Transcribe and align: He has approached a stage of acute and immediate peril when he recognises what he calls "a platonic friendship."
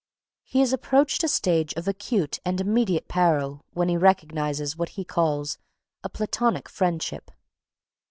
He 0.43 0.61
has 0.61 0.73
approached 0.73 1.23
a 1.23 1.27
stage 1.27 1.73
of 1.73 1.87
acute 1.87 2.39
and 2.43 2.59
immediate 2.59 3.07
peril 3.07 3.63
when 3.69 3.87
he 3.87 3.97
recognises 3.97 4.75
what 4.75 4.89
he 4.97 5.05
calls 5.05 5.59
"a 6.03 6.09
platonic 6.09 6.67
friendship." 6.69 7.29